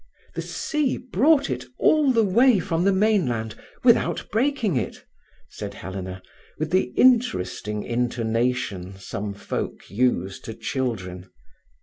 "The 0.33 0.41
sea 0.41 0.97
brought 0.97 1.47
it 1.51 1.63
all 1.77 2.11
the 2.11 2.23
way 2.23 2.57
from 2.57 2.85
the 2.85 2.91
mainland 2.91 3.53
without 3.83 4.27
breaking 4.31 4.75
it," 4.75 5.05
said 5.47 5.75
Helena, 5.75 6.23
with 6.57 6.71
the 6.71 6.85
interesting 6.97 7.83
intonation 7.83 8.95
some 8.97 9.35
folk 9.35 9.91
use 9.91 10.39
to 10.39 10.55
children. 10.55 11.29